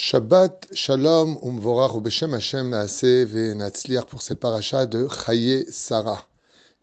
[0.00, 6.24] Shabbat Shalom Umvorach Ubeshem Hashem Naase Venatzliar pour cette paracha de Chaye Sarah,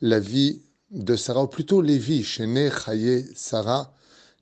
[0.00, 3.92] la vie de Sarah, ou plutôt Lévi, Shene Chaye Sarah,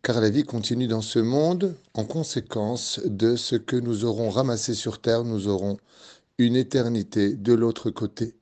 [0.02, 1.74] car la vie continue dans ce monde.
[1.94, 5.76] En conséquence de ce que nous aurons ramassé sur terre, nous aurons
[6.38, 8.36] une éternité de l'autre côté.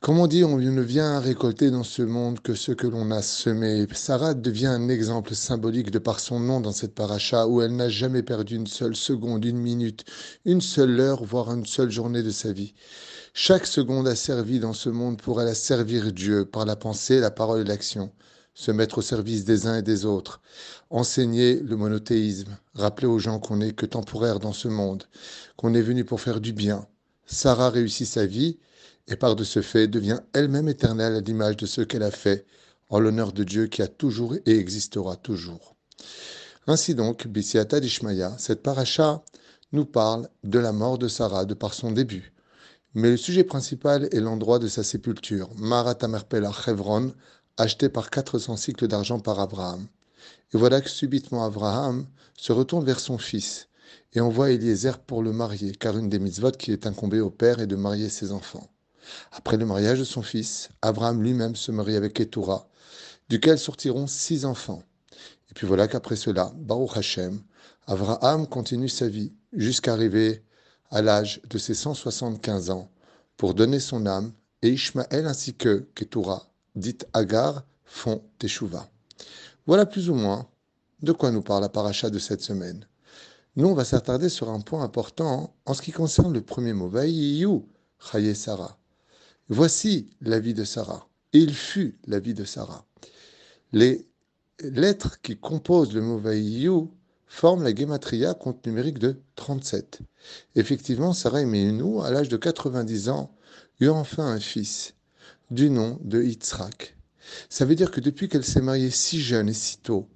[0.00, 3.20] Comme on dit, on ne vient récolter dans ce monde que ce que l'on a
[3.20, 3.86] semé.
[3.92, 7.90] Sarah devient un exemple symbolique de par son nom dans cette paracha où elle n'a
[7.90, 10.06] jamais perdu une seule seconde, une minute,
[10.46, 12.72] une seule heure, voire une seule journée de sa vie.
[13.34, 17.20] Chaque seconde a servi dans ce monde pour elle à servir Dieu par la pensée,
[17.20, 18.10] la parole et l'action,
[18.54, 20.40] se mettre au service des uns et des autres,
[20.88, 25.04] enseigner le monothéisme, rappeler aux gens qu'on n'est que temporaire dans ce monde,
[25.58, 26.86] qu'on est venu pour faire du bien.
[27.26, 28.58] Sarah réussit sa vie
[29.10, 32.46] et par de ce fait devient elle-même éternelle à l'image de ce qu'elle a fait,
[32.88, 35.74] en l'honneur de Dieu qui a toujours et existera toujours.
[36.66, 39.22] Ainsi donc, Bissiata d'Ishmaïa, cette paracha
[39.72, 42.32] nous parle de la mort de Sarah de par son début.
[42.94, 47.12] Mais le sujet principal est l'endroit de sa sépulture, Marat Amerpel Chevron,
[47.56, 49.86] acheté par 400 cycles d'argent par Abraham.
[50.52, 53.68] Et voilà que subitement Abraham se retourne vers son fils
[54.12, 57.60] et envoie Eliezer pour le marier, car une des mitzvot qui est incombée au père
[57.60, 58.68] est de marier ses enfants.
[59.32, 62.68] Après le mariage de son fils, Abraham lui-même se marie avec Ketura,
[63.28, 64.82] duquel sortiront six enfants.
[65.50, 67.40] Et puis voilà qu'après cela, Baruch Hashem,
[67.86, 70.44] Abraham continue sa vie jusqu'à arriver
[70.90, 72.90] à l'âge de ses 175 ans
[73.36, 74.32] pour donner son âme,
[74.62, 78.88] et Ishmaël ainsi que Ketura, dite Agar, font Teshuvah.
[79.66, 80.48] Voilà plus ou moins
[81.02, 82.86] de quoi nous parle la paracha de cette semaine.
[83.56, 86.90] Nous, on va s'attarder sur un point important en ce qui concerne le premier mot,
[87.98, 88.79] Chaye Sarah.
[89.52, 91.08] Voici la vie de Sarah.
[91.32, 92.86] Il fut la vie de Sarah.
[93.72, 94.06] Les
[94.62, 96.86] lettres qui composent le mot Vaïyu
[97.26, 100.02] forment la gematria compte numérique de 37.
[100.54, 103.34] Effectivement, Sarah Emeinou, à l'âge de 90 ans,
[103.80, 104.94] eut enfin un fils,
[105.50, 106.96] du nom de Yitzhak.
[107.48, 110.06] Ça veut dire que depuis qu'elle s'est mariée si jeune et si tôt,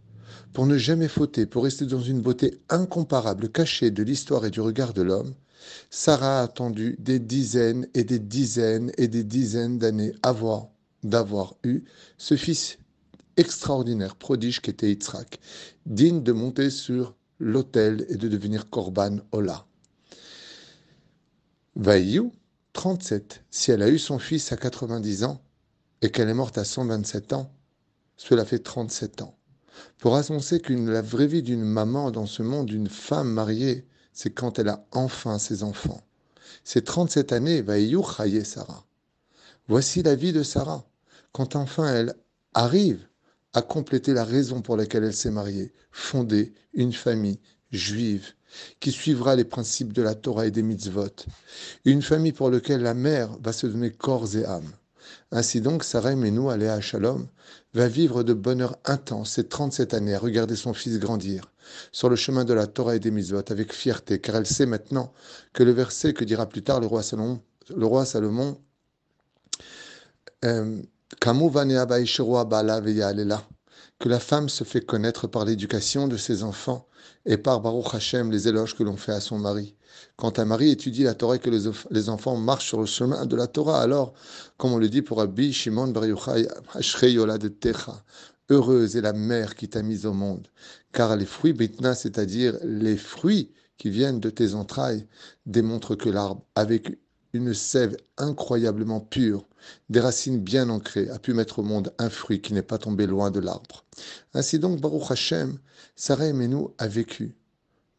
[0.53, 4.60] pour ne jamais fauter, pour rester dans une beauté incomparable, cachée de l'histoire et du
[4.60, 5.34] regard de l'homme,
[5.91, 11.84] Sarah a attendu des dizaines et des dizaines et des dizaines d'années avant d'avoir eu
[12.19, 12.78] ce fils
[13.37, 15.38] extraordinaire, prodige qu'était Yitzhak,
[15.87, 19.66] digne de monter sur l'autel et de devenir Korban Ola.
[21.76, 22.32] Vaïou,
[22.72, 25.43] 37, si elle a eu son fils à 90 ans
[26.03, 27.53] et qu'elle est morte à 127 ans,
[28.16, 29.37] cela fait 37 ans.
[29.98, 34.30] Pour annoncer qu'une la vraie vie d'une maman dans ce monde, d'une femme mariée, c'est
[34.30, 36.00] quand elle a enfin ses enfants.
[36.62, 38.02] C'est 37 années, Vaïou
[38.44, 38.86] Sarah.
[39.69, 40.86] Voici la vie de Sarah,
[41.32, 42.14] quand enfin elle
[42.54, 43.06] arrive
[43.52, 47.41] à compléter la raison pour laquelle elle s'est mariée, fonder une famille
[47.72, 48.32] juive
[48.78, 51.08] qui suivra les principes de la Torah et des mitzvot,
[51.84, 54.72] une famille pour laquelle la mère va se donner corps et âme.
[55.31, 57.26] Ainsi donc, Sarah Menou, à Shalom,
[57.75, 61.50] va vivre de bonheur intense ces 37 années à regarder son fils grandir
[61.92, 65.12] sur le chemin de la Torah et des mitzvot avec fierté, car elle sait maintenant
[65.53, 67.41] que le verset que dira plus tard le roi Salomon,
[67.75, 68.59] le roi Salomon
[70.44, 70.82] euh,
[74.04, 76.87] que la femme se fait connaître par l'éducation de ses enfants
[77.25, 79.76] et par Baruch Hashem, les éloges que l'on fait à son mari.
[80.16, 83.34] Quand un mari étudie la Torah et que les, enfants marchent sur le chemin de
[83.34, 84.12] la Torah, alors,
[84.59, 88.04] comme on le dit pour Rabbi Shimon Bar Yochai, de Techa,
[88.50, 90.48] heureuse est la mère qui t'a mise au monde,
[90.93, 95.06] car les fruits bitna, c'est-à-dire les fruits qui viennent de tes entrailles,
[95.47, 96.98] démontrent que l'arbre, avec
[97.34, 99.44] une sève incroyablement pure,
[99.90, 103.06] des racines bien ancrées, a pu mettre au monde un fruit qui n'est pas tombé
[103.06, 103.84] loin de l'arbre.
[104.34, 105.58] Ainsi donc, Baruch Hashem,
[105.96, 107.34] Sarah Menou a vécu,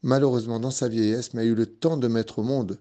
[0.04, 2.80] malheureusement dans sa vieillesse, mais a eu le temps de mettre au monde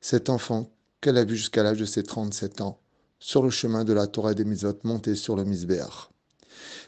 [0.00, 0.72] cet enfant
[1.02, 2.80] qu'elle a vu jusqu'à l'âge de ses 37 ans,
[3.18, 6.08] sur le chemin de la Torah des Mizot, monté sur le Misbéach.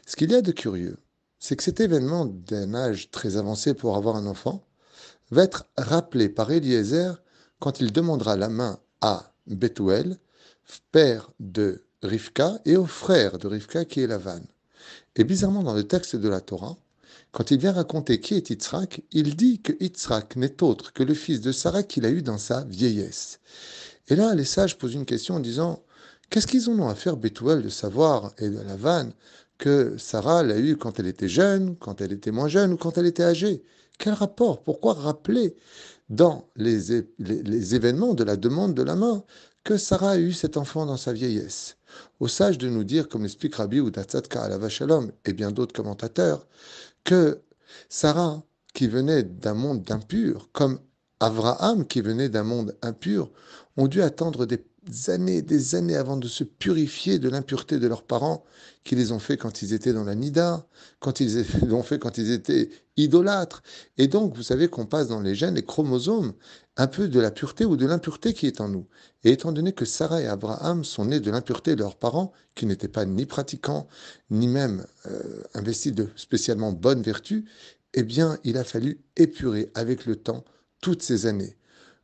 [0.07, 0.97] Ce qu'il y a de curieux,
[1.37, 4.65] c'est que cet événement d'un âge très avancé pour avoir un enfant
[5.29, 7.21] va être rappelé par Eliezer
[7.59, 10.17] quand il demandera la main à Bethuel,
[10.93, 14.39] père de Rivka, et au frère de Rivka qui est Lavan.
[15.17, 16.77] Et bizarrement, dans le texte de la Torah,
[17.33, 21.13] quand il vient raconter qui est Yitzhak, il dit que Yitzhak n'est autre que le
[21.13, 23.39] fils de Sarah qu'il a eu dans sa vieillesse.
[24.07, 25.83] Et là, les sages posent une question en disant
[26.29, 29.09] Qu'est-ce qu'ils ont à faire, Bethuel, de savoir et de Lavan
[29.57, 32.97] que Sarah l'a eu quand elle était jeune, quand elle était moins jeune ou quand
[32.97, 33.63] elle était âgée?
[33.97, 34.63] Quel rapport?
[34.63, 35.55] Pourquoi rappeler
[36.09, 36.93] dans les,
[37.75, 39.23] événements de la demande de la main
[39.63, 41.77] que Sarah a eu cet enfant dans sa vieillesse.
[42.19, 45.73] Au sage de nous dire, comme l'explique Rabbi ou à la Vachalom et bien d'autres
[45.73, 46.45] commentateurs,
[47.03, 47.41] que
[47.87, 50.79] Sarah, qui venait d'un monde d'impur, comme
[51.19, 53.31] Abraham, qui venait d'un monde impur,
[53.77, 54.63] ont dû attendre des
[55.07, 58.43] années, des années avant de se purifier de l'impureté de leurs parents,
[58.83, 60.67] qui les ont fait quand ils étaient dans la Nida,
[60.99, 63.63] quand ils l'ont fait quand ils étaient idolâtres.
[63.97, 66.33] Et donc, vous savez qu'on passe dans les gènes, les chromosomes,
[66.75, 68.87] un peu de la pureté ou de l'impureté qui est en nous.
[69.23, 72.65] Et étant donné que Sarah et Abraham sont nés de l'impureté de leurs parents, qui
[72.65, 73.87] n'étaient pas ni pratiquants,
[74.29, 77.45] ni même euh, investis de spécialement bonnes vertus,
[77.93, 80.43] eh bien, il a fallu épurer avec le temps
[80.83, 81.55] toutes ces années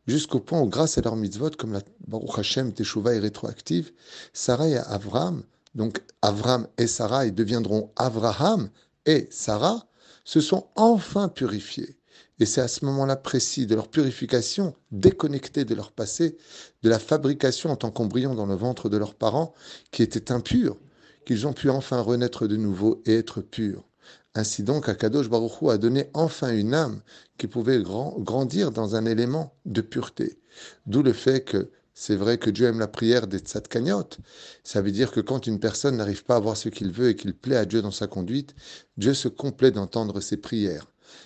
[0.07, 3.91] jusqu'au point où, grâce à leur mitzvot, comme la Baruch Hashem Teshuvah est rétroactive,
[4.33, 5.43] Sarah et Avram,
[5.75, 8.69] donc Avram et Sarah, ils deviendront Avraham
[9.05, 9.85] et Sarah,
[10.23, 11.97] se sont enfin purifiés.
[12.39, 16.37] Et c'est à ce moment-là précis de leur purification, déconnectés de leur passé,
[16.81, 19.53] de la fabrication en tant qu'embryon dans le ventre de leurs parents,
[19.91, 20.77] qui étaient impurs,
[21.25, 23.88] qu'ils ont pu enfin renaître de nouveau et être purs.
[24.35, 27.01] Ainsi donc, Akadosh Baruch Hu a donné enfin une âme
[27.37, 30.39] qui pouvait grandir dans un élément de pureté.
[30.85, 31.71] D'où le fait que
[32.01, 34.09] c'est vrai que Dieu aime la prière des tzadkaniot.
[34.63, 37.15] Ça veut dire que quand une personne n'arrive pas à voir ce qu'il veut et
[37.17, 38.55] qu'il plaît à Dieu dans sa conduite,
[38.95, 40.85] Dieu se complaît d'entendre ses prières.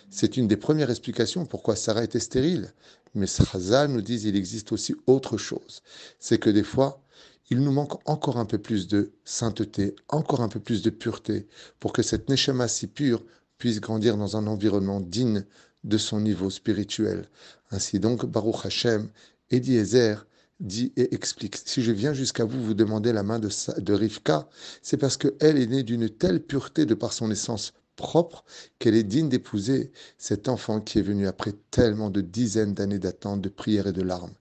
[0.10, 2.74] C'est une des premières explications pourquoi Sarah était stérile.
[3.14, 5.84] Mais Sraza nous dit qu'il existe aussi autre chose.
[6.20, 7.03] C'est que des fois,
[7.50, 11.48] il nous manque encore un peu plus de sainteté, encore un peu plus de pureté,
[11.80, 13.24] pour que cette Neshama si pure
[13.58, 15.46] puisse grandir dans un environnement digne
[15.84, 17.30] de son niveau spirituel.
[17.72, 19.10] Ainsi donc, Baruch Hashem,
[19.52, 20.26] Ezer
[20.60, 21.58] dit et explique.
[21.66, 23.50] Si je viens jusqu'à vous vous demander la main de,
[23.80, 24.48] de Rivka,
[24.82, 28.44] c'est parce qu'elle est née d'une telle pureté de par son essence propre
[28.80, 33.42] qu'elle est digne d'épouser cet enfant qui est venu après tellement de dizaines d'années d'attente,
[33.42, 34.34] de prières et de larmes.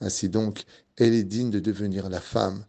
[0.00, 0.64] Ainsi donc,
[0.98, 2.64] elle est digne de devenir la femme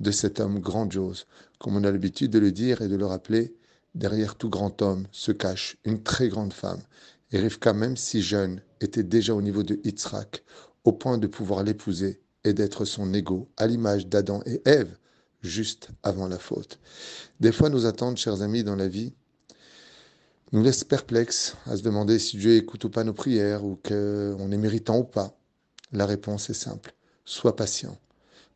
[0.00, 1.26] de cet homme grandiose.
[1.58, 3.54] Comme on a l'habitude de le dire et de le rappeler,
[3.94, 6.80] derrière tout grand homme se cache une très grande femme.
[7.30, 10.44] Et Rivka, même si jeune, était déjà au niveau de Yitzhak,
[10.84, 14.96] au point de pouvoir l'épouser et d'être son égo, à l'image d'Adam et Ève,
[15.42, 16.78] juste avant la faute.
[17.40, 19.14] Des fois, nous attendent, chers amis, dans la vie,
[20.52, 24.52] nous laisse perplexes à se demander si Dieu écoute ou pas nos prières ou qu'on
[24.52, 25.36] est méritant ou pas.
[25.92, 26.94] La réponse est simple.
[27.24, 27.98] Sois patient.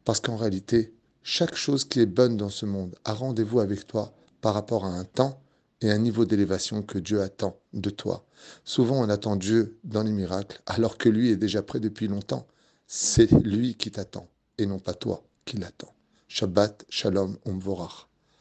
[0.04, 0.92] Parce qu'en réalité,
[1.22, 4.88] chaque chose qui est bonne dans ce monde a rendez-vous avec toi par rapport à
[4.88, 5.40] un temps
[5.80, 8.26] et un niveau d'élévation que Dieu attend de toi.
[8.64, 12.46] Souvent, on attend Dieu dans les miracles, alors que lui est déjà prêt depuis longtemps.
[12.86, 14.28] C'est lui qui t'attend,
[14.58, 15.94] et non pas toi qui l'attends.
[16.28, 18.07] Shabbat, Shalom, Umvorach.